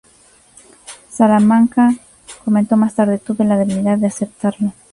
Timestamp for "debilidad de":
3.55-4.07